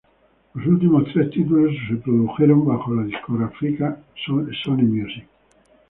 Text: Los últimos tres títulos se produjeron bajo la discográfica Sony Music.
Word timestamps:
Los 0.55 0.65
últimos 0.65 1.03
tres 1.13 1.29
títulos 1.29 1.75
se 1.87 1.95
produjeron 1.97 2.65
bajo 2.65 2.91
la 2.91 3.03
discográfica 3.03 3.99
Sony 4.25 4.81
Music. 4.81 5.27